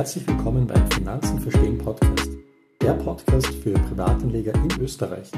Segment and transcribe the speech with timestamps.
[0.00, 2.30] Herzlich willkommen beim Finanzen verstehen Podcast,
[2.80, 5.30] der Podcast für Privatanleger in Österreich.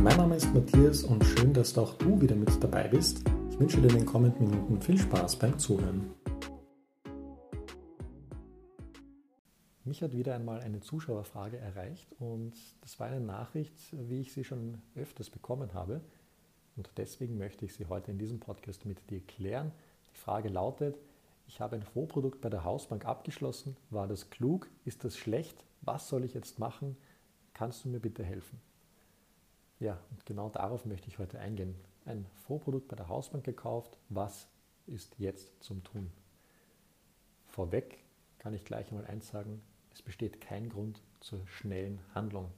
[0.00, 3.24] Mein Name ist Matthias und schön, dass auch du wieder mit dabei bist.
[3.50, 6.14] Ich wünsche dir in den kommenden Minuten viel Spaß beim Zuhören.
[9.82, 14.44] Mich hat wieder einmal eine Zuschauerfrage erreicht und das war eine Nachricht, wie ich sie
[14.44, 16.00] schon öfters bekommen habe.
[16.76, 19.72] Und deswegen möchte ich sie heute in diesem Podcast mit dir klären.
[20.12, 21.00] Die Frage lautet,
[21.46, 23.76] ich habe ein Vorprodukt bei der Hausbank abgeschlossen.
[23.90, 24.68] War das klug?
[24.84, 25.64] Ist das schlecht?
[25.82, 26.96] Was soll ich jetzt machen?
[27.52, 28.60] Kannst du mir bitte helfen?
[29.78, 31.74] Ja, und genau darauf möchte ich heute eingehen.
[32.06, 33.98] Ein Vorprodukt bei der Hausbank gekauft.
[34.08, 34.48] Was
[34.86, 36.10] ist jetzt zum Tun?
[37.46, 37.98] Vorweg
[38.38, 42.50] kann ich gleich einmal eins sagen, es besteht kein Grund zur schnellen Handlung.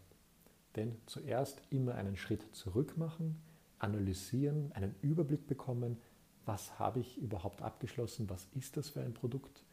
[0.74, 3.41] Denn zuerst immer einen Schritt zurück machen,
[3.78, 5.98] analysieren, einen Überblick bekommen,
[6.46, 9.64] was habe ich überhaupt abgeschlossen, was ist das für ein Produkt.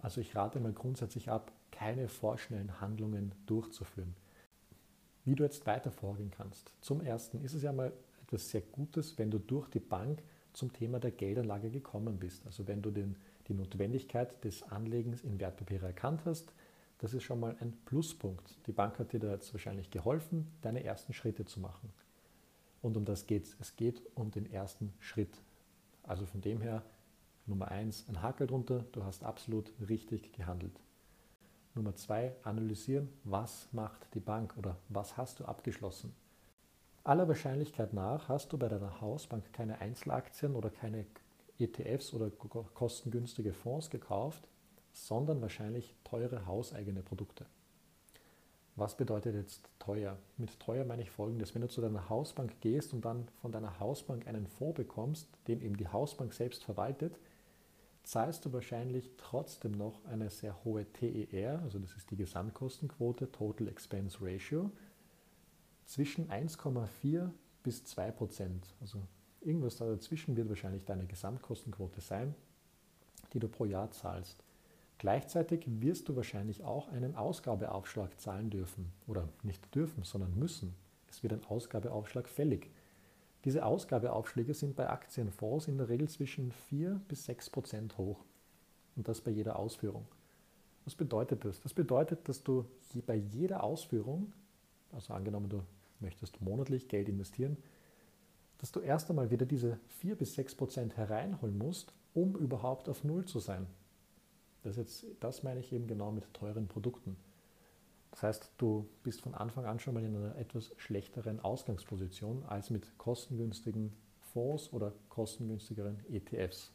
[0.00, 4.16] Also ich rate mal grundsätzlich ab, keine vorschnellen Handlungen durchzuführen.
[5.24, 6.72] Wie du jetzt weiter vorgehen kannst.
[6.80, 10.22] Zum Ersten ist es ja mal etwas sehr Gutes, wenn du durch die Bank
[10.54, 12.44] zum Thema der Geldanlage gekommen bist.
[12.46, 13.16] Also wenn du den,
[13.48, 16.52] die Notwendigkeit des Anlegens in Wertpapiere erkannt hast,
[16.98, 18.58] das ist schon mal ein Pluspunkt.
[18.66, 21.90] Die Bank hat dir da jetzt wahrscheinlich geholfen, deine ersten Schritte zu machen.
[22.82, 23.56] Und um das geht es.
[23.60, 25.42] Es geht um den ersten Schritt.
[26.10, 26.82] Also von dem her,
[27.46, 30.80] Nummer eins, ein Hakel drunter, du hast absolut richtig gehandelt.
[31.76, 36.12] Nummer zwei, analysieren, was macht die Bank oder was hast du abgeschlossen.
[37.04, 41.06] Aller Wahrscheinlichkeit nach hast du bei deiner Hausbank keine Einzelaktien oder keine
[41.60, 44.48] ETFs oder kostengünstige Fonds gekauft,
[44.90, 47.46] sondern wahrscheinlich teure hauseigene Produkte.
[48.76, 50.16] Was bedeutet jetzt teuer?
[50.36, 51.54] Mit teuer meine ich folgendes.
[51.54, 55.60] Wenn du zu deiner Hausbank gehst und dann von deiner Hausbank einen Fonds bekommst, den
[55.60, 57.18] eben die Hausbank selbst verwaltet,
[58.02, 63.68] zahlst du wahrscheinlich trotzdem noch eine sehr hohe TER, also das ist die Gesamtkostenquote, Total
[63.68, 64.70] Expense Ratio,
[65.84, 67.30] zwischen 1,4
[67.62, 68.66] bis 2 Prozent.
[68.80, 69.02] Also
[69.40, 72.34] irgendwas da dazwischen wird wahrscheinlich deine Gesamtkostenquote sein,
[73.32, 74.42] die du pro Jahr zahlst.
[75.00, 78.92] Gleichzeitig wirst du wahrscheinlich auch einen Ausgabeaufschlag zahlen dürfen.
[79.06, 80.74] Oder nicht dürfen, sondern müssen.
[81.08, 82.70] Es wird ein Ausgabeaufschlag fällig.
[83.46, 88.18] Diese Ausgabeaufschläge sind bei Aktienfonds in der Regel zwischen 4 bis 6 Prozent hoch.
[88.94, 90.06] Und das bei jeder Ausführung.
[90.84, 91.62] Was bedeutet das?
[91.62, 92.66] Das bedeutet, dass du
[93.06, 94.34] bei jeder Ausführung,
[94.92, 95.62] also angenommen du
[96.00, 97.56] möchtest monatlich Geld investieren,
[98.58, 103.02] dass du erst einmal wieder diese 4 bis 6 Prozent hereinholen musst, um überhaupt auf
[103.02, 103.66] Null zu sein.
[104.62, 107.16] Das, jetzt, das meine ich eben genau mit teuren Produkten.
[108.10, 112.70] Das heißt, du bist von Anfang an schon mal in einer etwas schlechteren Ausgangsposition als
[112.70, 116.72] mit kostengünstigen Fonds oder kostengünstigeren ETFs.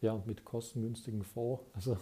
[0.00, 1.96] Ja, und mit kostengünstigen Fonds, also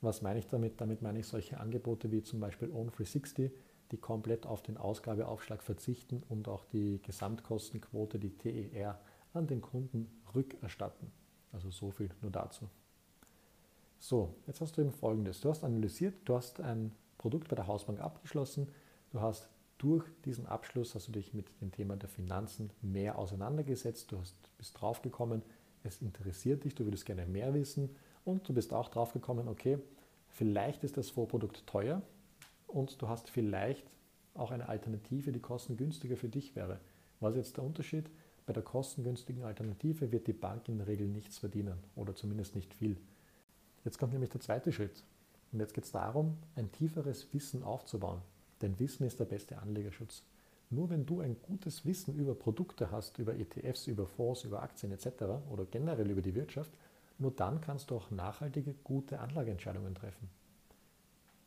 [0.00, 0.80] was meine ich damit?
[0.80, 3.52] Damit meine ich solche Angebote wie zum Beispiel Own360,
[3.92, 8.98] die komplett auf den Ausgabeaufschlag verzichten und auch die Gesamtkostenquote, die TER,
[9.32, 11.12] an den Kunden rückerstatten.
[11.52, 12.68] Also so viel nur dazu.
[14.04, 15.40] So, jetzt hast du eben folgendes.
[15.42, 18.66] Du hast analysiert, du hast ein Produkt bei der Hausbank abgeschlossen,
[19.12, 19.48] du hast
[19.78, 24.34] durch diesen Abschluss hast du dich mit dem Thema der Finanzen mehr auseinandergesetzt, du hast,
[24.58, 25.42] bist draufgekommen,
[25.84, 29.78] es interessiert dich, du würdest gerne mehr wissen und du bist auch draufgekommen, okay,
[30.30, 32.02] vielleicht ist das Vorprodukt teuer
[32.66, 33.86] und du hast vielleicht
[34.34, 36.80] auch eine Alternative, die kostengünstiger für dich wäre.
[37.20, 38.10] Was ist jetzt der Unterschied?
[38.46, 42.74] Bei der kostengünstigen Alternative wird die Bank in der Regel nichts verdienen oder zumindest nicht
[42.74, 42.96] viel.
[43.84, 45.04] Jetzt kommt nämlich der zweite Schritt.
[45.52, 48.22] Und jetzt geht es darum, ein tieferes Wissen aufzubauen.
[48.62, 50.22] Denn Wissen ist der beste Anlegerschutz.
[50.70, 54.92] Nur wenn du ein gutes Wissen über Produkte hast, über ETFs, über Fonds, über Aktien
[54.92, 55.24] etc.
[55.50, 56.72] oder generell über die Wirtschaft,
[57.18, 60.30] nur dann kannst du auch nachhaltige, gute Anlageentscheidungen treffen.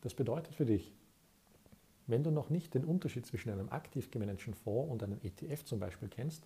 [0.02, 0.94] Das bedeutet für dich,
[2.06, 5.80] wenn du noch nicht den Unterschied zwischen einem aktiv gemanagten Fonds und einem ETF zum
[5.80, 6.46] Beispiel kennst,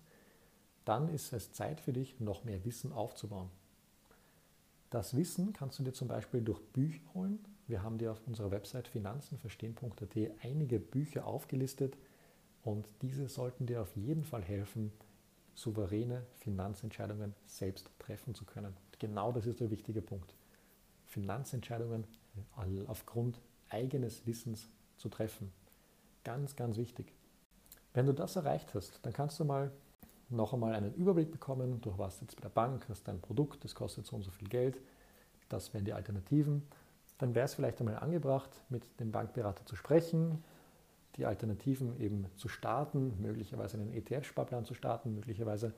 [0.86, 3.50] dann ist es Zeit für dich, noch mehr Wissen aufzubauen.
[4.90, 7.38] Das Wissen kannst du dir zum Beispiel durch Bücher holen.
[7.68, 11.96] Wir haben dir auf unserer Website finanzenverstehen.at einige Bücher aufgelistet
[12.64, 14.90] und diese sollten dir auf jeden Fall helfen,
[15.54, 18.76] souveräne Finanzentscheidungen selbst treffen zu können.
[18.98, 20.34] Genau das ist der wichtige Punkt.
[21.06, 22.04] Finanzentscheidungen
[22.88, 25.52] aufgrund eigenes Wissens zu treffen.
[26.24, 27.12] Ganz, ganz wichtig.
[27.94, 29.70] Wenn du das erreicht hast, dann kannst du mal
[30.30, 31.80] noch einmal einen Überblick bekommen.
[31.80, 34.48] Du warst jetzt bei der Bank, hast dein Produkt, das kostet so und so viel
[34.48, 34.80] Geld.
[35.48, 36.62] Das wären die Alternativen.
[37.18, 40.42] Dann wäre es vielleicht einmal angebracht, mit dem Bankberater zu sprechen,
[41.16, 45.74] die Alternativen eben zu starten, möglicherweise einen ETF-Sparplan zu starten, möglicherweise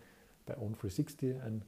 [0.47, 1.65] bei Own360 ein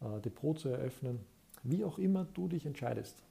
[0.00, 1.20] äh, Depot zu eröffnen,
[1.62, 3.22] wie auch immer du dich entscheidest.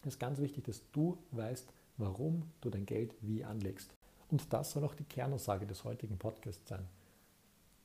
[0.00, 3.94] Es ist ganz wichtig, dass du weißt, warum du dein Geld wie anlegst.
[4.30, 6.88] Und das soll auch die Kernaussage des heutigen Podcasts sein.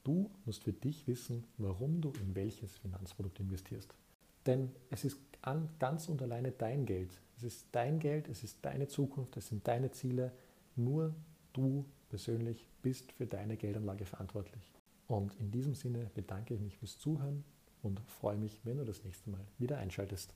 [0.07, 3.93] Du musst für dich wissen, warum du in welches Finanzprodukt investierst.
[4.45, 5.19] Denn es ist
[5.79, 7.19] ganz und alleine dein Geld.
[7.35, 10.31] Es ist dein Geld, es ist deine Zukunft, es sind deine Ziele.
[10.77, 11.13] Nur
[11.51, 14.71] du persönlich bist für deine Geldanlage verantwortlich.
[15.09, 17.43] Und in diesem Sinne bedanke ich mich fürs Zuhören
[17.81, 20.33] und freue mich, wenn du das nächste Mal wieder einschaltest.